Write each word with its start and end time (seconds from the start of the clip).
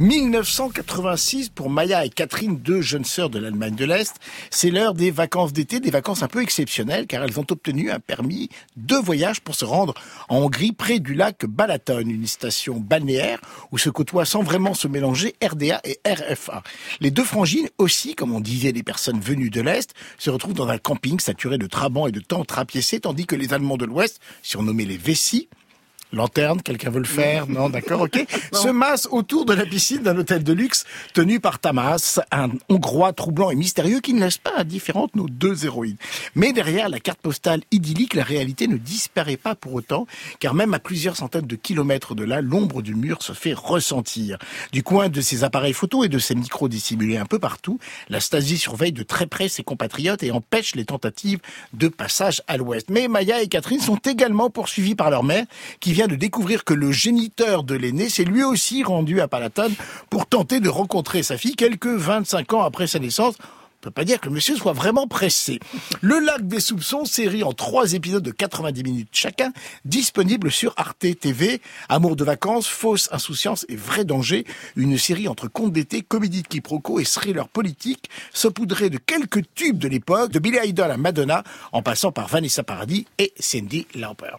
1986 0.00 1.50
pour 1.50 1.68
Maya 1.68 2.06
et 2.06 2.08
Catherine, 2.08 2.56
deux 2.56 2.80
jeunes 2.80 3.04
sœurs 3.04 3.28
de 3.28 3.38
l'Allemagne 3.38 3.74
de 3.74 3.84
l'Est. 3.84 4.16
C'est 4.48 4.70
l'heure 4.70 4.94
des 4.94 5.10
vacances 5.10 5.52
d'été, 5.52 5.78
des 5.78 5.90
vacances 5.90 6.22
un 6.22 6.26
peu 6.26 6.40
exceptionnelles 6.40 7.06
car 7.06 7.22
elles 7.22 7.38
ont 7.38 7.44
obtenu 7.50 7.90
un 7.90 8.00
permis 8.00 8.48
de 8.78 8.96
voyage 8.96 9.42
pour 9.42 9.54
se 9.54 9.66
rendre 9.66 9.92
en 10.30 10.38
Hongrie 10.38 10.72
près 10.72 11.00
du 11.00 11.12
lac 11.12 11.44
Balaton, 11.44 11.98
une 11.98 12.26
station 12.26 12.80
balnéaire 12.80 13.42
où 13.72 13.76
se 13.76 13.90
côtoient 13.90 14.24
sans 14.24 14.42
vraiment 14.42 14.72
se 14.72 14.88
mélanger 14.88 15.34
RDA 15.46 15.82
et 15.84 16.00
RFA. 16.06 16.62
Les 17.00 17.10
deux 17.10 17.22
frangines 17.22 17.68
aussi, 17.76 18.14
comme 18.14 18.34
on 18.34 18.40
disait 18.40 18.72
les 18.72 18.82
personnes 18.82 19.20
venues 19.20 19.50
de 19.50 19.60
l'Est, 19.60 19.92
se 20.16 20.30
retrouvent 20.30 20.54
dans 20.54 20.68
un 20.68 20.78
camping 20.78 21.20
saturé 21.20 21.58
de 21.58 21.66
trabans 21.66 22.06
et 22.06 22.12
de 22.12 22.20
tentes 22.20 22.52
rapiécées 22.52 23.00
tandis 23.00 23.26
que 23.26 23.36
les 23.36 23.52
Allemands 23.52 23.76
de 23.76 23.84
l'Ouest, 23.84 24.18
surnommés 24.40 24.86
les 24.86 24.96
Vessis, 24.96 25.50
Lanterne, 26.12 26.60
quelqu'un 26.62 26.90
veut 26.90 27.00
le 27.00 27.04
faire 27.04 27.46
Non, 27.48 27.68
d'accord, 27.68 28.02
ok. 28.02 28.24
Se 28.52 28.68
masse 28.68 29.08
autour 29.10 29.44
de 29.44 29.54
la 29.54 29.64
piscine 29.64 30.02
d'un 30.02 30.16
hôtel 30.16 30.42
de 30.42 30.52
luxe 30.52 30.84
tenu 31.14 31.40
par 31.40 31.58
Tamas, 31.58 32.20
un 32.32 32.50
Hongrois 32.68 33.12
troublant 33.12 33.50
et 33.50 33.56
mystérieux 33.56 34.00
qui 34.00 34.14
ne 34.14 34.20
laisse 34.20 34.38
pas 34.38 34.52
indifférente 34.56 35.14
nos 35.14 35.28
deux 35.28 35.64
héroïnes. 35.64 35.96
Mais 36.34 36.52
derrière 36.52 36.88
la 36.88 37.00
carte 37.00 37.20
postale 37.20 37.62
idyllique, 37.70 38.14
la 38.14 38.24
réalité 38.24 38.66
ne 38.66 38.76
disparaît 38.76 39.36
pas 39.36 39.54
pour 39.54 39.74
autant, 39.74 40.06
car 40.38 40.54
même 40.54 40.74
à 40.74 40.78
plusieurs 40.78 41.16
centaines 41.16 41.46
de 41.46 41.56
kilomètres 41.56 42.14
de 42.14 42.24
là, 42.24 42.40
l'ombre 42.40 42.82
du 42.82 42.94
mur 42.94 43.22
se 43.22 43.32
fait 43.32 43.54
ressentir. 43.54 44.38
Du 44.72 44.82
coin 44.82 45.08
de 45.08 45.20
ses 45.20 45.44
appareils 45.44 45.72
photo 45.72 46.04
et 46.04 46.08
de 46.08 46.18
ses 46.18 46.34
micros 46.34 46.68
dissimulés 46.68 47.16
un 47.16 47.26
peu 47.26 47.38
partout, 47.38 47.78
la 48.08 48.20
Stasi 48.20 48.58
surveille 48.58 48.92
de 48.92 49.02
très 49.02 49.26
près 49.26 49.48
ses 49.48 49.62
compatriotes 49.62 50.22
et 50.22 50.30
empêche 50.30 50.74
les 50.74 50.84
tentatives 50.84 51.40
de 51.72 51.88
passage 51.88 52.42
à 52.46 52.56
l'ouest. 52.56 52.90
Mais 52.90 53.08
Maya 53.08 53.42
et 53.42 53.48
Catherine 53.48 53.80
sont 53.80 53.98
également 53.98 54.50
poursuivis 54.50 54.94
par 54.94 55.10
leur 55.10 55.24
mère, 55.24 55.44
qui 55.80 55.92
vient 55.92 55.99
de 56.08 56.16
découvrir 56.16 56.64
que 56.64 56.74
le 56.74 56.92
géniteur 56.92 57.64
de 57.64 57.74
l'aîné 57.74 58.08
s'est 58.08 58.24
lui 58.24 58.42
aussi 58.42 58.82
rendu 58.82 59.20
à 59.20 59.28
Palatone 59.28 59.74
pour 60.08 60.26
tenter 60.26 60.60
de 60.60 60.68
rencontrer 60.68 61.22
sa 61.22 61.36
fille 61.36 61.56
quelques 61.56 61.86
25 61.86 62.52
ans 62.54 62.62
après 62.62 62.86
sa 62.86 62.98
naissance. 62.98 63.34
On 63.80 63.84
peut 63.84 63.90
pas 63.90 64.04
dire 64.04 64.20
que 64.20 64.28
le 64.28 64.34
monsieur 64.34 64.56
soit 64.56 64.74
vraiment 64.74 65.06
pressé. 65.06 65.58
Le 66.02 66.18
lac 66.18 66.46
des 66.46 66.60
soupçons, 66.60 67.06
série 67.06 67.42
en 67.42 67.52
trois 67.52 67.94
épisodes 67.94 68.22
de 68.22 68.30
90 68.30 68.82
minutes 68.82 69.08
chacun, 69.12 69.54
disponible 69.86 70.50
sur 70.50 70.74
Arte 70.76 71.06
TV. 71.18 71.62
Amour 71.88 72.14
de 72.14 72.22
vacances, 72.22 72.66
fausse 72.66 73.08
insouciance 73.10 73.64
et 73.70 73.76
vrai 73.76 74.04
danger. 74.04 74.44
Une 74.76 74.98
série 74.98 75.28
entre 75.28 75.48
contes 75.48 75.72
d'été, 75.72 76.02
comédie 76.02 76.42
de 76.42 76.48
quiproquo 76.48 77.00
et 77.00 77.04
thriller 77.04 77.48
politique, 77.48 78.10
saupoudrée 78.34 78.90
de 78.90 78.98
quelques 78.98 79.44
tubes 79.54 79.78
de 79.78 79.88
l'époque, 79.88 80.30
de 80.30 80.38
Billy 80.38 80.58
Idol 80.62 80.90
à 80.90 80.98
Madonna, 80.98 81.42
en 81.72 81.80
passant 81.80 82.12
par 82.12 82.28
Vanessa 82.28 82.62
Paradis 82.62 83.06
et 83.18 83.32
Cindy 83.38 83.86
Lauper. 83.94 84.36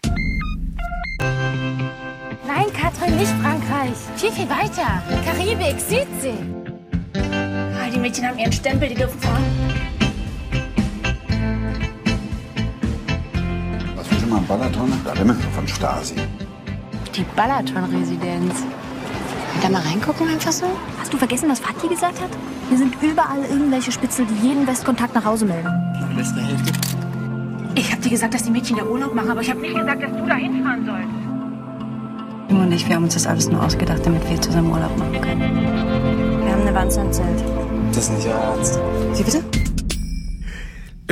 Nein, 2.54 2.66
Katrin, 2.74 3.16
nicht 3.16 3.32
Frankreich. 3.40 3.96
Viel, 4.16 4.30
viel 4.30 4.48
weiter. 4.50 5.02
Karibik, 5.24 5.80
Südsee. 5.80 6.34
Ah, 7.14 7.88
die 7.90 7.98
Mädchen 7.98 8.26
haben 8.26 8.38
ihren 8.38 8.52
Stempel, 8.52 8.90
die 8.90 8.94
dürfen 8.94 9.18
fahren. 9.20 9.42
Was 13.96 14.10
wir 14.10 14.18
schon 14.18 14.28
mal 14.28 14.36
am 14.36 14.46
Balaton? 14.46 14.92
Da 15.02 15.12
immer 15.14 15.34
von 15.34 15.66
Stasi. 15.66 16.16
Die 17.14 17.24
Balaton-Residenz. 17.36 18.64
Da 19.62 19.70
mal 19.70 19.80
reingucken 19.80 20.28
einfach 20.28 20.52
so? 20.52 20.66
Hast 21.00 21.12
du 21.12 21.16
vergessen, 21.16 21.48
was 21.48 21.60
Fatih 21.60 21.88
gesagt 21.88 22.20
hat? 22.20 22.30
Hier 22.68 22.76
sind 22.76 22.94
überall 23.02 23.44
irgendwelche 23.48 23.92
Spitzel, 23.92 24.26
die 24.26 24.46
jeden 24.46 24.66
Westkontakt 24.66 25.14
nach 25.14 25.24
Hause 25.24 25.46
melden. 25.46 25.70
Beste 26.14 26.40
Hälfte. 26.42 26.72
Ich 27.76 27.90
hab 27.90 28.02
dir 28.02 28.10
gesagt, 28.10 28.34
dass 28.34 28.42
die 28.42 28.50
Mädchen 28.50 28.76
da 28.76 28.84
Urlaub 28.84 29.14
machen, 29.14 29.30
aber 29.30 29.40
ich 29.40 29.50
hab 29.50 29.58
nicht 29.58 29.74
gesagt, 29.74 30.02
dass 30.02 30.12
du 30.12 30.26
da 30.26 30.34
hinfahren 30.34 30.84
sollst. 30.84 31.21
Tim 32.48 32.60
und 32.60 32.72
ich, 32.72 32.86
wir 32.88 32.96
haben 32.96 33.04
uns 33.04 33.14
das 33.14 33.26
alles 33.26 33.48
nur 33.48 33.62
ausgedacht, 33.62 34.00
damit 34.04 34.28
wir 34.28 34.40
zusammen 34.40 34.70
Urlaub 34.70 34.96
machen 34.98 35.20
können. 35.20 35.40
Wir 36.44 36.52
haben 36.52 36.62
eine 36.62 36.74
Wanze 36.74 37.00
im 37.00 37.12
Zelt. 37.12 37.42
Das 37.94 38.04
ist 38.04 38.12
nicht 38.12 38.26
euer 38.26 38.34
Ernst. 38.34 38.80
Wie 39.14 39.22
bitte? 39.22 39.61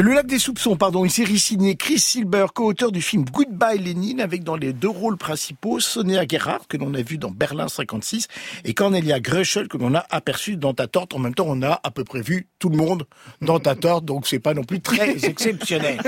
Le 0.02 0.14
lac 0.14 0.26
des 0.26 0.38
soupçons, 0.38 0.76
pardon, 0.76 1.04
une 1.04 1.10
série 1.10 1.38
signée 1.38 1.76
Chris 1.76 1.98
Silber, 1.98 2.46
co-auteur 2.54 2.90
du 2.90 3.02
film 3.02 3.22
Goodbye 3.30 3.76
Lénine, 3.78 4.22
avec 4.22 4.42
dans 4.44 4.56
les 4.56 4.72
deux 4.72 4.88
rôles 4.88 5.18
principaux 5.18 5.78
Sonia 5.78 6.22
Gerhardt, 6.26 6.64
que 6.70 6.78
l'on 6.78 6.94
a 6.94 7.02
vu 7.02 7.18
dans 7.18 7.30
Berlin 7.30 7.68
56, 7.68 8.26
et 8.64 8.72
Cornelia 8.72 9.20
Gröschel, 9.20 9.68
que 9.68 9.76
l'on 9.76 9.94
a 9.94 10.06
aperçu 10.08 10.56
dans 10.56 10.72
Ta 10.72 10.86
Torte. 10.86 11.12
En 11.12 11.18
même 11.18 11.34
temps, 11.34 11.44
on 11.48 11.60
a 11.62 11.80
à 11.82 11.90
peu 11.90 12.04
près 12.04 12.22
vu 12.22 12.46
tout 12.58 12.70
le 12.70 12.78
monde 12.78 13.04
dans 13.42 13.58
Ta 13.60 13.74
Torte, 13.74 14.06
donc 14.06 14.26
c'est 14.26 14.38
pas 14.38 14.54
non 14.54 14.64
plus 14.64 14.80
très 14.80 15.10
exceptionnel. 15.26 16.00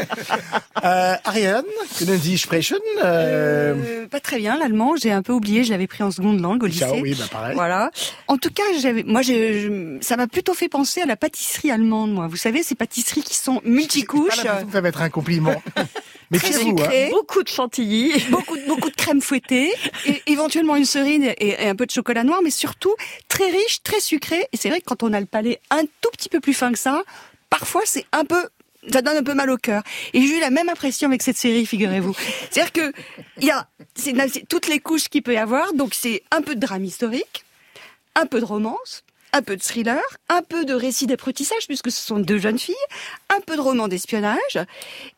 Euh, 0.85 1.15
Ariane, 1.25 1.65
können 1.99 2.17
Sie 2.19 2.39
sprechen 2.39 2.79
euh... 3.05 3.75
Euh, 3.77 4.07
pas 4.09 4.21
très 4.21 4.39
bien 4.39 4.57
l'allemand, 4.59 4.95
j'ai 4.97 5.13
un 5.13 5.23
peu 5.23 5.35
oublié, 5.35 5.65
je 5.65 5.71
l'avais 5.71 5.87
pris 5.87 6.03
en 6.03 6.11
seconde 6.11 6.41
langue 6.41 6.63
au 6.63 6.67
lycée. 6.67 6.81
Ça, 6.81 6.93
oui, 6.95 7.15
bah 7.19 7.25
pareil. 7.31 7.55
Voilà. 7.55 7.91
En 8.27 8.39
tout 8.39 8.51
cas, 8.51 8.63
moi, 9.05 9.21
je- 9.21 9.99
ça 10.01 10.17
m'a 10.17 10.27
plutôt 10.29 10.55
fait 10.55 10.71
penser 10.71 11.03
à 11.03 11.07
la 11.07 11.17
pâtisserie 11.17 11.71
allemande, 11.71 12.13
moi. 12.15 12.27
Vous 12.27 12.37
savez, 12.39 12.63
ces 12.63 12.75
pâtisseries 12.75 13.23
qui 13.23 13.37
sont 13.37 13.61
multicouches, 13.83 14.43
pas 14.43 14.65
ça 14.73 14.81
va 14.81 14.89
être 14.89 15.03
un 15.03 15.11
compliment. 15.11 15.63
Mais 16.31 16.39
très 16.39 16.53
vous 16.53 16.77
hein. 16.81 17.09
Beaucoup 17.11 17.43
de 17.43 17.49
chantilly. 17.49 18.11
beaucoup, 18.31 18.57
de- 18.57 18.67
beaucoup 18.67 18.89
de 18.89 18.97
crème 18.97 19.21
fouettée, 19.21 19.71
et 20.07 20.23
éventuellement 20.27 20.77
une 20.77 20.87
cerise 20.87 21.23
et, 21.39 21.65
et 21.65 21.69
un 21.69 21.77
peu 21.77 21.85
de 21.85 21.91
chocolat 21.91 22.25
noir, 22.25 22.41
mais 22.43 22.51
surtout 22.51 22.95
très 23.29 23.51
riche, 23.51 23.83
très 23.83 24.01
sucré. 24.01 24.49
Et 24.51 24.57
c'est 24.57 24.71
vrai 24.71 24.81
que 24.81 24.87
quand 24.87 25.03
on 25.03 25.13
a 25.13 25.21
le 25.21 25.27
palais 25.27 25.61
un 25.71 25.83
tout 26.01 26.09
petit 26.13 26.31
peu 26.31 26.41
plus 26.41 26.55
fin 26.55 26.73
que 26.73 26.79
ça, 26.79 27.03
parfois 27.51 27.83
c'est 27.85 28.07
un 28.13 28.25
peu 28.25 28.49
ça 28.91 29.03
donne 29.03 29.17
un 29.19 29.23
peu 29.23 29.35
mal 29.35 29.51
au 29.51 29.59
cœur. 29.59 29.83
Et 30.15 30.23
j'ai 30.23 30.39
eu 30.39 30.41
la 30.41 30.51
même 30.51 30.69
impression 30.71 31.07
avec 31.07 31.23
cette 31.23 31.37
série, 31.37 31.67
figurez-vous. 31.67 32.15
C'est-à-dire 32.51 32.73
que 32.73 32.93
il 33.39 33.45
y 33.47 33.51
a 33.51 33.69
c'est 33.95 34.15
toutes 34.49 34.69
les 34.69 34.81
couches 34.81 35.09
qu'il 35.09 35.23
peut 35.23 35.35
y 35.35 35.37
avoir, 35.37 35.75
donc 35.75 35.93
c'est 35.93 36.23
un 36.31 36.41
peu 36.41 36.55
de 36.55 36.61
drame 36.61 36.85
historique, 36.85 37.45
un 38.15 38.25
peu 38.27 38.41
de 38.41 38.47
romance, 38.47 39.05
un 39.33 39.43
peu 39.43 39.57
de 39.57 39.63
thriller, 39.63 40.01
un 40.29 40.43
peu 40.43 40.65
de 40.65 40.75
récit 40.75 41.07
d'apprentissage 41.07 41.67
puisque 41.67 41.91
ce 41.91 42.01
sont 42.05 42.19
deux 42.19 42.39
jeunes 42.39 42.59
filles, 42.59 42.75
un 43.35 43.41
peu 43.41 43.57
de 43.57 43.61
roman 43.61 43.89
d'espionnage. 43.89 44.59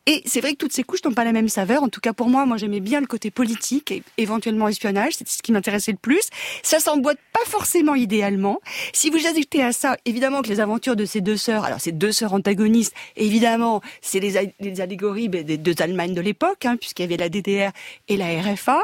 Et 0.05 0.21
c'est 0.25 0.41
vrai 0.41 0.51
que 0.53 0.57
toutes 0.57 0.73
ces 0.73 0.83
couches 0.83 1.03
n'ont 1.03 1.13
pas 1.13 1.23
la 1.25 1.31
même 1.33 1.49
saveur. 1.49 1.83
En 1.83 1.89
tout 1.89 1.99
cas 2.01 2.13
pour 2.13 2.29
moi, 2.29 2.45
moi 2.45 2.57
j'aimais 2.57 2.79
bien 2.79 3.01
le 3.01 3.07
côté 3.07 3.31
politique 3.31 3.91
et 3.91 4.03
éventuellement 4.17 4.67
espionnage. 4.67 5.13
C'est 5.17 5.27
ce 5.27 5.41
qui 5.41 5.51
m'intéressait 5.51 5.91
le 5.91 5.97
plus. 5.97 6.21
Ça 6.63 6.79
s'emboîte 6.79 7.17
pas 7.33 7.45
forcément 7.45 7.95
idéalement. 7.95 8.59
Si 8.93 9.09
vous 9.09 9.25
ajoutez 9.27 9.61
à 9.63 9.71
ça, 9.71 9.97
évidemment 10.05 10.41
que 10.41 10.47
les 10.49 10.59
aventures 10.59 10.95
de 10.95 11.05
ces 11.05 11.21
deux 11.21 11.37
sœurs, 11.37 11.65
alors 11.65 11.81
ces 11.81 11.91
deux 11.91 12.11
sœurs 12.11 12.33
antagonistes, 12.33 12.93
évidemment, 13.17 13.81
c'est 14.01 14.19
les, 14.19 14.53
les 14.59 14.81
allégories 14.81 15.27
ben, 15.29 15.43
des 15.43 15.57
deux 15.57 15.75
Allemagnes 15.79 16.13
de 16.13 16.21
l'époque, 16.21 16.65
hein, 16.65 16.77
puisqu'il 16.77 17.01
y 17.01 17.05
avait 17.05 17.17
la 17.17 17.27
DDR 17.29 17.71
et 18.07 18.15
la 18.17 18.27
RFA. 18.41 18.79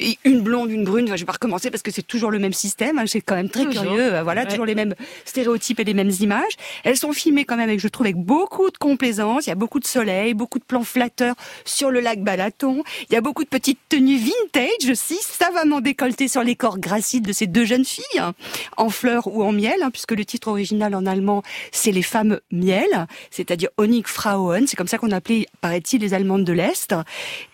Et 0.00 0.18
une 0.24 0.42
blonde, 0.42 0.70
une 0.70 0.84
brune. 0.84 1.06
Enfin, 1.06 1.16
je 1.16 1.22
vais 1.22 1.26
pas 1.26 1.32
recommencer 1.32 1.70
parce 1.70 1.82
que 1.82 1.90
c'est 1.90 2.02
toujours 2.06 2.30
le 2.30 2.38
même 2.38 2.52
système. 2.52 2.98
hein. 2.98 3.04
c'est 3.06 3.20
quand 3.22 3.34
même 3.36 3.48
très 3.48 3.64
Toujours. 3.64 3.82
curieux. 3.82 4.20
Voilà, 4.22 4.42
Ouais. 4.42 4.48
toujours 4.48 4.66
les 4.66 4.73
mêmes 4.74 4.94
stéréotypes 5.24 5.80
et 5.80 5.84
les 5.84 5.94
mêmes 5.94 6.12
images. 6.20 6.54
Elles 6.84 6.96
sont 6.96 7.12
filmées 7.12 7.44
quand 7.44 7.56
même, 7.56 7.68
avec, 7.68 7.80
je 7.80 7.88
trouve, 7.88 8.06
avec 8.06 8.16
beaucoup 8.16 8.70
de 8.70 8.78
complaisance. 8.78 9.46
Il 9.46 9.50
y 9.50 9.52
a 9.52 9.56
beaucoup 9.56 9.80
de 9.80 9.86
soleil, 9.86 10.34
beaucoup 10.34 10.58
de 10.58 10.64
plans 10.64 10.84
flatteurs 10.84 11.34
sur 11.64 11.90
le 11.90 12.00
lac 12.00 12.22
Balaton. 12.22 12.82
Il 13.08 13.14
y 13.14 13.16
a 13.16 13.20
beaucoup 13.20 13.44
de 13.44 13.48
petites 13.48 13.78
tenues 13.88 14.18
vintage 14.18 14.90
aussi, 14.90 15.16
savamment 15.20 15.80
décolletées 15.80 16.28
sur 16.28 16.42
les 16.42 16.56
corps 16.56 16.78
gracides 16.78 17.26
de 17.26 17.32
ces 17.32 17.46
deux 17.46 17.64
jeunes 17.64 17.84
filles, 17.84 18.18
hein, 18.18 18.34
en 18.76 18.90
fleurs 18.90 19.26
ou 19.26 19.42
en 19.42 19.52
miel, 19.52 19.82
hein, 19.82 19.90
puisque 19.90 20.12
le 20.12 20.24
titre 20.24 20.48
original 20.48 20.94
en 20.94 21.06
allemand, 21.06 21.42
c'est 21.72 21.92
les 21.92 22.02
femmes 22.02 22.40
miel, 22.50 23.06
c'est-à-dire 23.30 23.68
Honigfrauen. 23.76 24.66
C'est 24.66 24.76
comme 24.76 24.88
ça 24.88 24.98
qu'on 24.98 25.10
appelait, 25.10 25.46
paraît-il, 25.60 26.00
les 26.00 26.14
Allemandes 26.14 26.44
de 26.44 26.52
l'Est. 26.52 26.94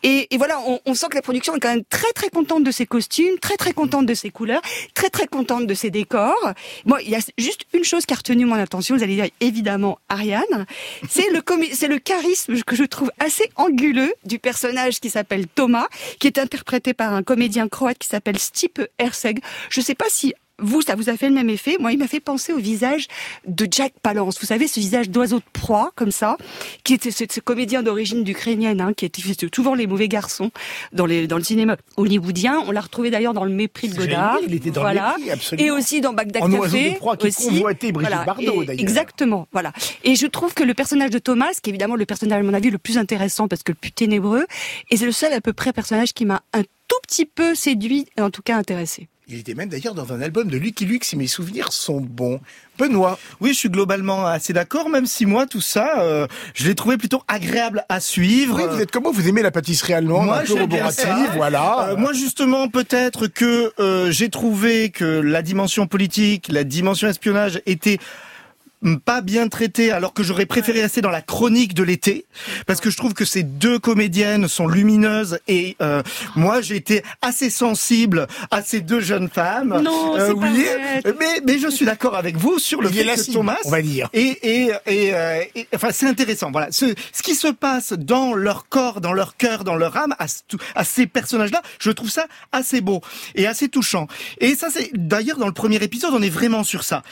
Et, 0.02 0.28
voilà, 0.37 0.60
on, 0.66 0.81
on 0.87 0.94
sent 0.94 1.06
que 1.10 1.16
la 1.16 1.22
production 1.22 1.54
est 1.54 1.60
quand 1.60 1.72
même 1.72 1.84
très 1.88 2.12
très 2.12 2.31
contente 2.31 2.64
de 2.64 2.70
ses 2.70 2.87
costumes, 2.87 3.38
très 3.41 3.56
très 3.56 3.72
contente 3.72 4.06
de 4.06 4.14
ses 4.14 4.31
couleurs, 4.31 4.62
très 4.94 5.10
très 5.10 5.26
contente 5.26 5.66
de 5.66 5.75
ses 5.75 5.91
décors. 5.91 6.52
Moi, 6.84 6.98
il 7.10 7.15
y 7.15 7.16
a 7.16 7.21
juste 7.38 7.65
une 7.75 7.82
chose 7.82 8.06
qui 8.06 8.15
a 8.15 8.16
retenu 8.16 8.44
mon 8.44 8.54
attention. 8.54 8.97
Vous 8.97 9.03
allez 9.03 9.16
dire 9.16 9.28
évidemment 9.41 9.98
Ariane. 10.09 10.66
C'est 11.09 11.28
le 11.31 11.43
c'est 11.72 11.88
le 11.88 11.98
charisme 11.98 12.62
que 12.62 12.76
je 12.76 12.84
trouve 12.84 13.10
assez 13.19 13.50
anguleux 13.56 14.15
du 14.25 14.38
personnage 14.38 15.00
qui 15.00 15.10
s'appelle 15.10 15.49
Thomas, 15.49 15.88
qui 16.20 16.28
est 16.28 16.38
interprété 16.38 16.94
par 16.94 17.12
un 17.12 17.25
comédien 17.25 17.69
croate 17.69 17.99
qui 17.99 18.06
s'appelle 18.06 18.38
Stipe 18.38 18.81
Herseg. 18.99 19.41
Je 19.70 19.81
sais 19.81 19.97
pas 19.97 20.04
si 20.09 20.34
vous, 20.60 20.82
ça 20.82 20.94
vous 20.94 21.09
a 21.09 21.16
fait 21.16 21.29
le 21.29 21.34
même 21.34 21.50
effet. 21.50 21.76
Moi, 21.81 21.93
il 21.93 21.99
m'a 21.99 22.06
fait 22.08 22.20
penser 22.20 22.52
au 22.52 22.58
visage 22.58 23.06
de 23.46 23.67
Jack 23.70 23.93
Palance. 24.02 24.38
Vous 24.40 24.46
savez, 24.46 24.69
ce 24.69 24.81
visage 24.81 25.11
d'oiseau 25.11 25.38
de 25.38 25.44
proie, 25.52 25.93
comme 25.96 26.11
ça, 26.11 26.37
qui 26.84 26.94
était 26.94 27.11
ce, 27.11 27.25
ce 27.31 27.40
comédien 27.40 27.82
d'origine 27.82 28.26
ukrainienne, 28.26 28.81
hein, 28.81 28.93
qui 28.94 29.05
était 29.05 29.23
souvent 29.55 29.75
les 29.75 29.87
mauvais 29.87 30.08
garçons 30.08 30.50
dans, 30.93 31.06
les, 31.06 31.26
dans 31.26 31.37
le 31.38 31.44
cinéma 31.44 31.76
hollywoodien. 31.96 32.62
On 32.67 32.70
l'a 32.70 32.81
retrouvé 32.81 33.11
d'ailleurs 33.11 33.34
dans 33.34 33.44
Le 33.44 33.50
Mépris 33.52 33.88
de 33.88 33.96
Godard. 33.96 34.38
il 34.46 34.55
était 34.55 34.70
dans 34.70 34.82
Le 34.82 34.87
voilà. 34.87 35.14
Mépris, 35.19 35.31
absolument. 35.32 35.67
Et 35.67 35.70
aussi 35.70 36.00
dans 36.00 36.12
Bagdad 36.12 36.43
En 36.43 36.46
Café. 36.46 36.58
oiseau 36.58 36.76
de 36.79 36.94
proie 36.96 37.17
qui 37.17 37.26
aussi. 37.29 37.61
Brigitte 37.61 38.25
Bardot, 38.26 38.62
Et- 38.62 38.67
d'ailleurs. 38.67 38.81
Exactement, 38.81 39.46
voilà. 39.52 39.73
Et 40.05 40.17
je 40.17 40.26
trouve 40.26 40.55
que 40.55 40.62
le 40.64 40.75
personnage 40.75 41.11
de 41.11 41.19
Thomas, 41.19 41.52
qui 41.62 41.70
est 41.70 41.73
évidemment 41.73 41.96
le 41.96 42.06
personnage, 42.06 42.40
à 42.40 42.43
mon 42.43 42.55
avis, 42.55 42.70
le 42.70 42.79
plus 42.79 42.99
intéressant 42.99 43.49
parce 43.49 43.62
que 43.62 43.73
le 43.73 43.76
plus 43.81 43.93
ténébreux, 43.93 44.46
et 44.90 44.96
c'est 44.96 45.06
le 45.06 45.12
seul 45.12 45.32
à 45.32 45.40
peu 45.40 45.52
près 45.52 45.73
personnage 45.73 46.12
qui 46.12 46.25
m'a 46.25 46.43
un 46.52 46.62
tout 46.62 46.96
petit 47.06 47.25
peu 47.26 47.55
séduit 47.55 48.06
et 48.17 48.20
en 48.23 48.31
tout 48.31 48.43
cas 48.43 48.56
intéressé. 48.56 49.08
Il 49.31 49.38
était 49.38 49.55
même 49.55 49.69
d'ailleurs 49.69 49.94
dans 49.94 50.12
un 50.12 50.21
album 50.21 50.49
de 50.49 50.59
Lucky 50.59 50.85
Luke, 50.85 51.05
si 51.05 51.17
mes 51.17 51.29
souvenirs 51.29 51.73
sont 51.73 52.00
bons. 52.00 52.41
Benoît. 52.79 53.17
Oui, 53.41 53.50
je 53.50 53.59
suis 53.59 53.69
globalement 53.69 54.27
assez 54.27 54.53
d'accord, 54.53 54.88
même 54.88 55.06
si 55.06 55.25
moi, 55.25 55.47
tout 55.47 55.61
ça, 55.61 56.00
euh, 56.00 56.27
je 56.55 56.67
l'ai 56.67 56.75
trouvé 56.75 56.97
plutôt 56.97 57.23
agréable 57.29 57.85
à 57.88 58.00
suivre. 58.00 58.56
Oui, 58.56 58.65
vous 58.69 58.81
êtes 58.81 58.91
comment 58.91 59.12
Vous 59.12 59.29
aimez 59.29 59.43
la 59.43 59.53
pâtisserie 59.53 59.93
allemande, 59.93 60.27
Moi, 60.27 60.38
un 60.38 60.44
peu 60.44 60.55
roborative, 60.55 61.31
voilà. 61.37 61.91
Euh, 61.91 61.97
moi, 61.97 62.12
justement, 62.12 62.69
peut-être 62.69 63.29
que 63.29 63.73
euh, 63.79 64.11
j'ai 64.11 64.31
trouvé 64.31 64.91
que 64.91 65.05
la 65.05 65.43
dimension 65.43 65.87
politique, 65.87 66.49
la 66.50 66.65
dimension 66.65 67.06
espionnage 67.06 67.61
était 67.67 67.99
pas 69.05 69.21
bien 69.21 69.49
traitée 69.49 69.93
alors 69.93 70.15
que 70.15 70.23
j'aurais 70.23 70.47
préféré 70.47 70.81
rester 70.81 71.00
dans 71.03 71.11
la 71.11 71.21
chronique 71.21 71.75
de 71.75 71.82
l'été 71.82 72.25
parce 72.67 72.81
que 72.81 72.88
je 72.88 72.97
trouve 72.97 73.12
que 73.12 73.27
ces 73.27 73.43
deux 73.43 73.79
comédiennes 73.79 74.49
sont 74.49 74.67
lumineuses 74.67 75.38
et 75.49 75.77
euh, 75.82 76.03
moi 76.35 76.62
j'ai 76.62 76.77
été 76.77 77.03
assez 77.21 77.50
sensible 77.50 78.27
à 78.50 78.62
ces 78.62 78.81
deux 78.81 79.00
jeunes 79.00 79.29
femmes. 79.29 79.81
Non, 79.85 80.17
Euh, 80.17 80.29
c'est 80.29 80.41
pas 80.41 80.50
vrai. 80.50 81.15
mais 81.21 81.41
mais 81.47 81.59
je 81.59 81.69
suis 81.69 81.85
d'accord 81.85 82.17
avec 82.17 82.37
vous 82.37 82.59
sur 82.59 82.81
le 82.81 82.88
Il 82.88 82.94
fait 82.94 83.05
que 83.05 83.21
cible, 83.23 83.37
Thomas 83.37 83.56
on 83.65 83.71
va 83.71 83.82
dire. 83.82 84.09
et 84.15 84.38
et 84.43 84.71
et, 84.87 85.15
euh, 85.15 85.43
et- 85.55 85.69
enfin 85.75 85.91
c'est 85.93 86.06
intéressant. 86.06 86.50
Voilà 86.50 86.73
ce 86.73 86.87
ce 87.12 87.23
qui 87.23 87.35
se 87.35 87.49
passe 87.49 87.93
dans 87.93 88.32
leur 88.35 88.69
corps 88.69 89.03
dans 89.03 89.12
leur 89.12 89.37
cœur 89.37 89.62
dans 89.65 89.77
leur 89.77 89.97
âme 89.99 90.15
à, 90.19 90.27
ce- 90.27 90.41
à 90.75 90.85
ces 90.85 91.06
personnages 91.06 91.50
là 91.50 91.61
je 91.79 91.91
trouve 91.91 92.09
ça 92.11 92.27
assez 92.53 92.81
beau 92.81 93.03
et 93.35 93.47
assez 93.47 93.69
touchant. 93.69 94.06
Et 94.41 94.55
ça 94.55 94.69
c'est 94.71 94.91
d'ailleurs 94.94 95.37
dans 95.37 95.47
le 95.47 95.53
premier 95.53 95.77
épisode 95.82 96.15
on 96.15 96.23
est 96.23 96.31
vraiment 96.31 96.65
sur 96.65 96.82
ça 96.82 97.03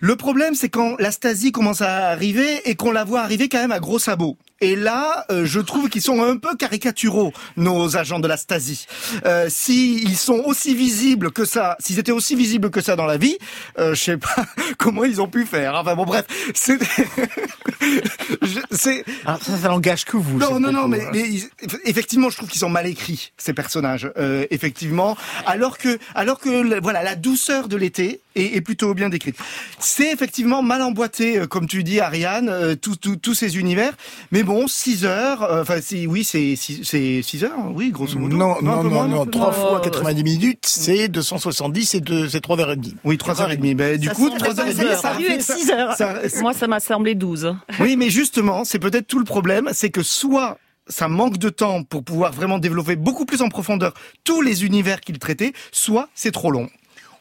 le 0.00 0.16
problème, 0.16 0.54
c'est 0.54 0.68
quand 0.68 0.96
la 0.98 1.10
Stasi 1.10 1.50
commence 1.52 1.80
à 1.82 2.08
arriver 2.10 2.60
et 2.68 2.74
qu'on 2.76 2.92
la 2.92 3.04
voit 3.04 3.20
arriver 3.20 3.48
quand 3.48 3.58
même 3.58 3.72
à 3.72 3.80
gros 3.80 3.98
sabots. 3.98 4.36
Et 4.60 4.74
là, 4.74 5.24
euh, 5.30 5.44
je 5.44 5.60
trouve 5.60 5.88
qu'ils 5.88 6.02
sont 6.02 6.20
un 6.22 6.36
peu 6.36 6.56
caricaturaux, 6.56 7.32
nos 7.56 7.96
agents 7.96 8.18
de 8.18 8.26
la 8.26 8.36
Stasi. 8.36 8.86
Euh, 9.24 9.46
S'ils 9.48 10.16
sont 10.16 10.42
aussi 10.46 10.74
visibles 10.74 11.30
que 11.30 11.44
ça, 11.44 11.76
s'ils 11.78 11.98
étaient 12.00 12.10
aussi 12.12 12.34
visibles 12.34 12.70
que 12.70 12.80
ça 12.80 12.96
dans 12.96 13.06
la 13.06 13.18
vie, 13.18 13.38
euh, 13.78 13.94
je 13.94 14.02
sais 14.02 14.16
pas 14.16 14.34
comment 14.78 15.04
ils 15.04 15.20
ont 15.20 15.28
pu 15.28 15.46
faire. 15.46 15.74
Enfin 15.76 15.94
bon, 15.94 16.04
bref, 16.04 16.24
c'est... 16.54 16.78
C'est 18.70 19.04
Alors, 19.24 19.42
ça, 19.42 19.56
ça 19.56 19.68
n'engage 19.68 20.04
que 20.04 20.16
vous. 20.16 20.38
non, 20.38 20.58
non, 20.60 20.72
non, 20.72 20.88
mais, 20.88 21.02
mais 21.12 21.20
ils- 21.28 21.48
effectivement, 21.84 22.30
je 22.30 22.36
trouve 22.36 22.48
qu'ils 22.48 22.60
sont 22.60 22.68
mal 22.68 22.86
écrits 22.86 23.32
ces 23.36 23.52
personnages. 23.52 24.10
Euh, 24.16 24.46
effectivement, 24.50 25.16
alors 25.46 25.78
que, 25.78 25.98
alors 26.14 26.38
que, 26.38 26.80
voilà, 26.80 27.02
la 27.02 27.14
douceur 27.14 27.68
de 27.68 27.76
l'été 27.76 28.20
est, 28.40 28.56
est 28.56 28.60
plutôt 28.60 28.94
bien 28.94 29.08
décrite. 29.08 29.36
C'est 29.78 30.12
effectivement 30.12 30.62
mal 30.62 30.82
emboîté, 30.82 31.38
euh, 31.38 31.46
comme 31.46 31.66
tu 31.66 31.82
dis, 31.84 32.00
Ariane, 32.00 32.48
euh, 32.48 32.74
tous 32.76 33.34
ces 33.34 33.58
univers. 33.58 33.92
Mais 34.32 34.42
bon, 34.42 34.66
6 34.66 35.04
heures. 35.04 35.42
euh, 35.42 35.62
Enfin, 35.62 35.80
si, 35.80 36.06
oui, 36.06 36.24
c'est 36.24 36.56
six- 36.56 36.82
c'est 36.84 37.20
6 37.22 37.44
heures, 37.44 37.52
oui, 37.74 37.90
grosso 37.90 38.18
modo. 38.18 38.36
Non, 38.36 38.56
non, 38.62 38.82
non, 38.82 38.90
moins, 38.90 39.08
non, 39.08 39.22
un 39.22 39.24
peu 39.24 39.30
3 39.32 39.50
moins. 39.50 39.70
fois 39.70 39.80
90 39.80 40.22
minutes, 40.24 40.64
c'est 40.66 41.08
270 41.08 41.94
et 41.94 42.00
deux- 42.00 42.28
c'est 42.28 42.40
3h30. 42.40 42.94
Oui, 43.04 43.16
3h30. 43.18 43.74
Ben, 43.74 43.98
du 43.98 44.08
coup, 44.10 44.28
3h30, 44.30 44.96
ça, 44.96 45.14
dû 45.16 45.26
être 45.26 45.42
ça- 45.42 45.56
6 45.56 45.70
heures. 45.70 45.94
ça- 45.96 46.14
Moi, 46.40 46.54
ça 46.54 46.66
m'a 46.66 46.80
semblé 46.80 47.14
12. 47.14 47.54
Oui, 47.80 47.96
mais 47.96 48.10
justement, 48.10 48.64
c'est 48.64 48.78
peut-être 48.78 49.06
tout 49.06 49.18
le 49.18 49.24
problème, 49.24 49.68
c'est 49.72 49.90
que 49.90 50.02
soit 50.02 50.58
ça 50.90 51.06
manque 51.08 51.36
de 51.36 51.50
temps 51.50 51.82
pour 51.82 52.02
pouvoir 52.02 52.32
vraiment 52.32 52.58
développer 52.58 52.96
beaucoup 52.96 53.26
plus 53.26 53.42
en 53.42 53.48
profondeur 53.50 53.92
tous 54.24 54.40
les 54.40 54.64
univers 54.64 55.00
qu'il 55.00 55.18
traitait, 55.18 55.52
soit 55.70 56.08
c'est 56.14 56.32
trop 56.32 56.50
long. 56.50 56.68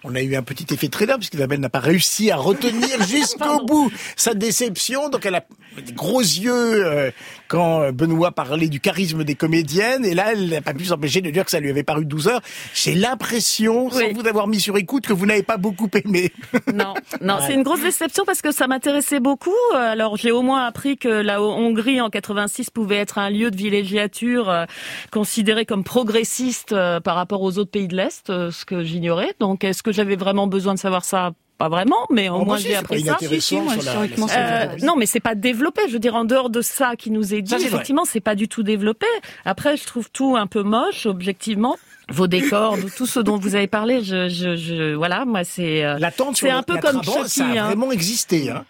On 0.08 0.16
a 0.16 0.22
eu 0.22 0.36
un 0.36 0.44
petit 0.44 0.74
effet 0.74 0.88
trailer 0.88 1.18
puisque 1.18 1.34
Isabelle 1.34 1.60
n'a 1.60 1.70
pas 1.70 1.80
réussi 1.80 2.32
à 2.32 2.38
retenir 2.38 3.04
jusqu'au 3.08 3.66
bout 3.66 3.92
sa 4.16 4.34
déception. 4.34 5.10
Donc 5.10 5.26
elle 5.26 5.36
a 5.36 5.44
des 5.86 5.94
gros 5.94 6.22
yeux 6.22 6.86
euh, 6.86 7.12
quand 7.48 7.92
Benoît 7.92 8.32
parlait 8.32 8.70
du 8.70 8.80
charisme 8.80 9.24
des 9.24 9.36
comédiennes. 9.36 10.06
Et 10.06 10.14
là, 10.14 10.32
elle 10.32 10.50
n'a 10.50 10.62
pas 10.62 10.74
pu 10.74 10.86
s'empêcher 10.86 11.22
de 11.22 11.30
dire 11.30 11.46
que 11.46 11.52
ça 11.52 11.60
lui 11.60 11.70
avait 11.70 11.84
paru 11.84 12.06
12 12.06 12.28
heures. 12.30 12.42
J'ai 12.74 12.96
l'impression, 12.96 13.90
sans 13.90 14.14
vous 14.14 14.28
avoir 14.28 14.48
mis 14.48 14.60
sur 14.60 14.78
écoute, 14.78 15.06
que 15.06 15.14
vous 15.14 15.26
n'avez 15.26 15.44
pas 15.44 15.58
beaucoup 15.58 15.90
aimé. 16.04 16.32
Non, 16.74 16.94
non, 17.22 17.38
c'est 17.46 17.54
une 17.54 17.64
grosse 17.64 17.82
déception 17.82 18.24
parce 18.26 18.42
que 18.42 18.52
ça 18.52 18.68
m'intéressait 18.68 19.20
beaucoup. 19.20 19.52
Alors 19.76 20.18
j'ai 20.18 20.32
au 20.32 20.42
moins 20.42 20.66
appris 20.66 20.98
que 20.98 21.08
la 21.08 21.42
Hongrie 21.42 22.02
en 22.02 22.10
86 22.10 22.70
pouvait 22.70 22.98
être 22.98 23.18
un 23.18 23.30
lieu 23.30 23.52
de 23.52 23.58
villégiature 23.58 24.50
euh, 24.50 24.66
considéré 25.12 25.66
comme 25.66 25.84
progressiste 25.84 26.72
euh, 26.72 27.00
par 27.00 27.16
rapport 27.16 27.42
aux 27.42 27.58
autres 27.58 27.72
pays 27.72 27.88
de 27.88 27.96
l'Est, 27.96 28.30
euh, 28.30 28.52
ce 28.52 28.66
que 28.66 28.84
j'ignorais. 28.84 29.34
Donc 29.40 29.64
est-ce 29.64 29.84
que 29.84 29.92
j'avais 29.98 30.16
vraiment 30.16 30.48
besoin 30.48 30.74
de 30.74 30.80
savoir 30.80 31.04
ça 31.04 31.32
Pas 31.58 31.70
vraiment, 31.70 32.06
mais 32.12 32.30
au 32.30 32.36
Oh, 32.36 32.40
bah 32.42 32.46
moins 32.46 32.58
si, 32.60 32.68
j'ai 32.68 32.76
appris 32.76 33.02
ça. 33.02 33.18
Si, 33.20 33.42
si, 33.42 33.56
moi, 33.60 33.74
la- 33.84 33.94
la- 34.06 34.72
Euh, 34.74 34.76
non, 34.84 34.96
mais 34.96 35.08
c'est 35.08 35.20
pas 35.20 35.34
développé. 35.34 35.82
Je 35.88 35.94
veux 35.94 35.98
dire, 36.00 36.14
en 36.14 36.24
dehors 36.24 36.52
de 36.52 36.62
ça 36.62 36.96
qui 36.96 37.10
nous 37.10 37.34
est 37.34 37.42
dit, 37.42 37.50
Ça, 37.50 37.58
c'est 37.58 37.64
vrai. 37.66 37.78
effectivement, 37.78 38.06
c'est 38.06 38.20
pas 38.22 38.36
du 38.36 38.48
tout 38.48 38.62
développé. 38.62 39.08
Après, 39.44 39.76
je 39.76 39.84
trouve 39.84 40.08
tout 40.12 40.36
un 40.38 40.46
peu 40.46 40.62
moche, 40.62 41.08
objectivement. 41.08 41.76
Vos 42.10 42.28
décors, 42.28 42.78
tout 42.96 43.08
ce 43.08 43.20
dont 43.20 43.38
vous 43.38 43.56
avez 43.56 43.66
parlé, 43.66 44.04
je, 44.04 44.30
je, 44.30 44.56
je 44.56 44.94
voilà, 44.94 45.26
moi 45.26 45.44
c'est. 45.44 45.84
euh, 45.84 45.98
La 45.98 46.12
tente 46.12 46.38
sur 46.38 46.46
C'est 46.48 46.54
le- 46.54 46.60
un 46.60 46.64
peu 46.64 46.76
la 46.76 46.82
comme 46.82 47.02
Trabant, 47.02 47.18
Chucky, 47.24 47.30
ça 47.30 47.46
a 47.46 47.50
hein. 47.50 47.66
vraiment 47.66 47.92
existé. 47.92 48.52
Hein. 48.52 48.64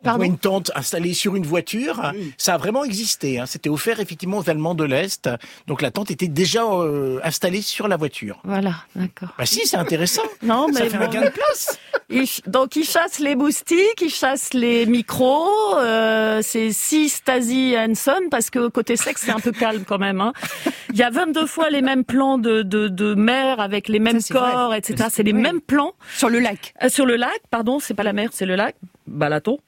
On 0.00 0.04
Pardon 0.04 0.22
une 0.24 0.38
tente 0.38 0.70
installée 0.76 1.12
sur 1.12 1.34
une 1.34 1.44
voiture, 1.44 2.12
ça 2.36 2.54
a 2.54 2.56
vraiment 2.56 2.84
existé. 2.84 3.40
Hein. 3.40 3.46
C'était 3.46 3.68
offert 3.68 3.98
effectivement 3.98 4.38
aux 4.38 4.48
Allemands 4.48 4.76
de 4.76 4.84
l'Est. 4.84 5.28
Donc 5.66 5.82
la 5.82 5.90
tente 5.90 6.12
était 6.12 6.28
déjà 6.28 6.62
euh, 6.64 7.18
installée 7.24 7.62
sur 7.62 7.88
la 7.88 7.96
voiture. 7.96 8.38
Voilà, 8.44 8.74
d'accord. 8.94 9.30
Bah 9.36 9.44
si, 9.44 9.66
c'est 9.66 9.76
intéressant. 9.76 10.22
Non, 10.42 10.68
ça 10.72 10.84
mais 10.84 10.88
fait 10.88 10.96
un 10.98 11.06
bon. 11.06 11.10
gain 11.12 11.24
de 11.24 11.30
place. 11.30 11.78
Ch- 12.10 12.42
donc 12.46 12.76
ils 12.76 12.84
chassent 12.84 13.18
les 13.18 13.34
moustiques, 13.34 14.00
ils 14.00 14.08
chassent 14.10 14.54
les 14.54 14.86
micros. 14.86 15.76
Euh, 15.78 16.40
c'est 16.42 16.70
six 16.72 17.08
Stasi 17.08 17.74
Hanson 17.76 18.28
parce 18.30 18.50
que 18.50 18.68
côté 18.68 18.96
sexe 18.96 19.22
c'est 19.26 19.32
un 19.32 19.40
peu 19.40 19.50
calme 19.52 19.82
quand 19.86 19.98
même. 19.98 20.20
Hein. 20.20 20.32
Il 20.92 20.96
y 20.98 21.02
a 21.02 21.10
22 21.10 21.44
fois 21.46 21.70
les 21.70 21.82
mêmes 21.82 22.04
plans 22.04 22.38
de, 22.38 22.62
de, 22.62 22.86
de 22.88 23.14
mer 23.14 23.58
avec 23.60 23.88
les 23.88 23.98
mêmes 23.98 24.20
vrai. 24.20 24.38
corps, 24.38 24.74
etc. 24.74 25.08
C'est 25.10 25.24
les 25.24 25.32
mêmes 25.32 25.60
plans 25.60 25.94
Sur 26.16 26.28
le 26.30 26.38
lac. 26.38 26.72
Euh, 26.84 26.88
sur 26.88 27.04
le 27.04 27.16
lac. 27.16 27.40
Pardon, 27.50 27.80
c'est 27.80 27.94
pas 27.94 28.04
la 28.04 28.12
mer, 28.12 28.30
c'est 28.32 28.46
le 28.46 28.54
lac. 28.54 28.76
Balaton. 29.08 29.58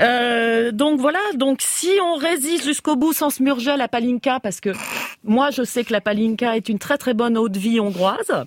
Euh, 0.00 0.70
donc 0.72 1.00
voilà. 1.00 1.18
Donc 1.34 1.60
si 1.62 1.90
on 2.02 2.16
résiste 2.16 2.64
jusqu'au 2.64 2.96
bout 2.96 3.12
sans 3.12 3.30
se 3.30 3.42
murger 3.42 3.70
à 3.72 3.76
la 3.76 3.88
palinka, 3.88 4.40
parce 4.40 4.60
que 4.60 4.70
moi 5.24 5.50
je 5.50 5.62
sais 5.62 5.84
que 5.84 5.92
la 5.92 6.00
palinka 6.00 6.56
est 6.56 6.68
une 6.68 6.78
très 6.78 6.98
très 6.98 7.14
bonne 7.14 7.38
eau 7.38 7.48
de 7.48 7.58
vie 7.58 7.80
hongroise. 7.80 8.44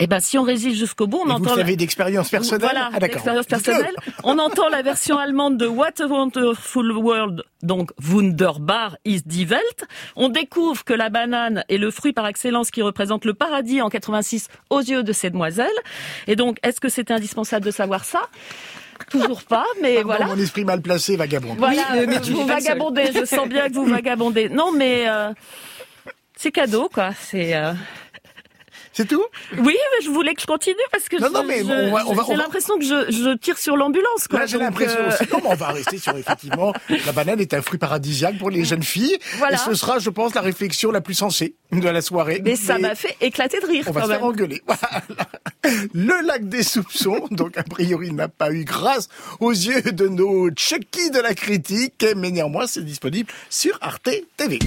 Eh 0.00 0.06
ben, 0.06 0.20
si 0.20 0.38
on 0.38 0.44
résiste 0.44 0.76
jusqu'au 0.76 1.08
bout, 1.08 1.18
on 1.18 1.24
Et 1.24 1.26
vous 1.26 1.32
entend. 1.44 1.50
le 1.56 1.60
savez 1.62 1.74
d'expérience 1.74 2.28
personnelle? 2.28 2.60
Voilà, 2.70 2.88
Ah, 2.94 3.00
d'expérience 3.00 3.46
personnelle. 3.46 3.96
On 4.22 4.38
entend 4.38 4.68
la 4.68 4.82
version 4.82 5.18
allemande 5.18 5.56
de 5.56 5.66
What 5.66 6.00
a 6.00 6.06
Wonderful 6.06 6.92
World, 6.92 7.42
donc 7.64 7.90
Wunderbar 8.00 8.96
is 9.04 9.22
die 9.26 9.44
Welt. 9.44 9.86
On 10.14 10.28
découvre 10.28 10.84
que 10.84 10.92
la 10.94 11.08
banane 11.08 11.64
est 11.68 11.78
le 11.78 11.90
fruit 11.90 12.12
par 12.12 12.28
excellence 12.28 12.70
qui 12.70 12.80
représente 12.80 13.24
le 13.24 13.34
paradis 13.34 13.82
en 13.82 13.88
86 13.88 14.46
aux 14.70 14.78
yeux 14.78 15.02
de 15.02 15.12
ces 15.12 15.30
demoiselles. 15.30 15.66
Et 16.28 16.36
donc, 16.36 16.58
est-ce 16.62 16.80
que 16.80 16.88
c'est 16.88 17.10
indispensable 17.10 17.64
de 17.66 17.72
savoir 17.72 18.04
ça? 18.04 18.20
Toujours 19.10 19.42
pas, 19.42 19.64
mais 19.82 19.94
Pardon, 19.96 20.08
voilà. 20.08 20.26
Mon 20.26 20.38
esprit 20.42 20.64
mal 20.64 20.80
placé, 20.80 21.16
vagabond. 21.16 21.54
Voilà, 21.58 21.82
Oui, 21.92 21.98
euh, 22.00 22.06
mais 22.08 22.20
tu 22.20 22.32
vous 22.32 22.46
vagabondez, 22.46 23.10
je 23.14 23.24
sens 23.24 23.48
bien 23.48 23.68
que 23.68 23.74
vous 23.74 23.86
vagabondez. 23.98 24.48
Non, 24.48 24.72
mais 24.72 25.08
euh, 25.08 25.32
c'est 26.36 26.50
cadeau, 26.52 26.88
quoi. 26.92 27.10
C'est 27.18 27.54
euh, 27.54 27.72
C'est 28.92 29.06
tout? 29.06 29.24
Oui, 29.58 29.76
mais 29.98 30.04
je 30.04 30.10
voulais 30.10 30.34
que 30.34 30.40
je 30.40 30.46
continue 30.46 30.76
parce 30.90 31.08
que 31.08 31.16
Non, 31.16 31.28
je- 31.28 31.32
non, 31.32 31.44
mais 31.44 31.58
j'ai 32.28 32.36
l'impression 32.36 32.78
que 32.78 32.84
je, 32.84 33.10
je 33.10 33.36
tire 33.36 33.58
sur 33.58 33.76
l'ambulance. 33.76 34.26
Là, 34.30 34.46
j'ai 34.46 34.58
l'impression 34.58 34.98
euh, 35.00 35.08
aussi. 35.08 35.24
Non, 35.32 35.40
mais 35.42 35.48
on 35.50 35.54
va 35.54 35.68
rester 35.68 35.98
sur, 35.98 36.16
effectivement, 36.16 36.72
la 37.06 37.12
banane 37.12 37.40
est 37.40 37.54
un 37.54 37.62
fruit 37.62 37.78
paradisiaque 37.78 38.38
pour 38.38 38.50
les 38.50 38.64
jeunes 38.64 38.82
filles. 38.82 39.16
Voilà. 39.36 39.54
Et 39.56 39.58
ce 39.58 39.74
sera, 39.74 39.98
je 39.98 40.10
pense, 40.10 40.34
la 40.34 40.40
réflexion 40.40 40.90
la 40.90 41.00
plus 41.00 41.14
sensée 41.14 41.54
de 41.72 41.88
la 41.88 42.00
soirée. 42.02 42.40
Mais 42.44 42.56
ça 42.56 42.78
m'a 42.78 42.94
fait 42.94 43.16
éclater 43.20 43.60
de 43.60 43.66
rire 43.66 43.84
On 43.88 43.92
va 43.92 44.00
quand 44.00 44.06
se 44.06 44.10
même. 44.12 44.20
faire 44.20 44.28
engueuler. 44.28 44.62
Voilà. 44.68 45.02
Le 45.92 46.26
lac 46.26 46.48
des 46.48 46.62
soupçons, 46.62 47.26
donc 47.30 47.58
a 47.58 47.62
priori 47.62 48.12
n'a 48.12 48.28
pas 48.28 48.52
eu 48.52 48.64
grâce 48.64 49.08
aux 49.40 49.50
yeux 49.50 49.82
de 49.82 50.08
nos 50.08 50.48
Chucky 50.56 51.10
de 51.10 51.18
la 51.20 51.34
critique, 51.34 52.06
mais 52.16 52.30
néanmoins 52.30 52.66
c'est 52.66 52.84
disponible 52.84 53.30
sur 53.50 53.76
Arte 53.82 54.08
TV. 54.36 54.58